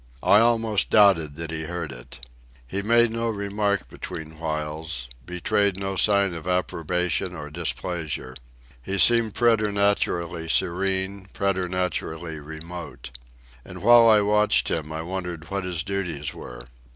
I 0.23 0.39
almost 0.39 0.89
doubted 0.89 1.35
that 1.35 1.51
he 1.51 1.65
heard 1.65 1.91
it. 1.91 2.25
He 2.65 2.81
made 2.81 3.11
no 3.11 3.29
remarks 3.29 3.83
between 3.83 4.39
whiles, 4.39 5.07
betrayed 5.27 5.77
no 5.77 5.95
sign 5.95 6.33
of 6.33 6.47
approbation 6.47 7.35
or 7.35 7.51
displeasure. 7.51 8.33
He 8.81 8.97
seemed 8.97 9.35
preternaturally 9.35 10.49
serene, 10.49 11.27
preternaturally 11.33 12.39
remote. 12.39 13.11
And 13.63 13.83
while 13.83 14.09
I 14.09 14.21
watched 14.21 14.71
him 14.71 14.91
I 14.91 15.03
wondered 15.03 15.51
what 15.51 15.65
his 15.65 15.83
duties 15.83 16.33
were. 16.33 16.65